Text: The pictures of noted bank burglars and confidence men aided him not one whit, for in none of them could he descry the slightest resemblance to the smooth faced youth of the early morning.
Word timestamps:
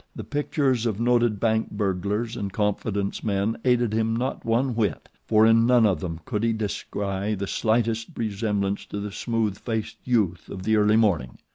The 0.15 0.23
pictures 0.23 0.87
of 0.87 0.99
noted 0.99 1.39
bank 1.39 1.69
burglars 1.69 2.35
and 2.35 2.51
confidence 2.51 3.23
men 3.23 3.55
aided 3.63 3.93
him 3.93 4.15
not 4.15 4.43
one 4.43 4.73
whit, 4.75 5.07
for 5.27 5.45
in 5.45 5.67
none 5.67 5.85
of 5.85 5.99
them 5.99 6.21
could 6.25 6.41
he 6.43 6.53
descry 6.53 7.35
the 7.35 7.45
slightest 7.45 8.07
resemblance 8.17 8.87
to 8.87 8.99
the 8.99 9.11
smooth 9.11 9.59
faced 9.59 9.97
youth 10.03 10.49
of 10.49 10.63
the 10.63 10.75
early 10.75 10.97
morning. 10.97 11.37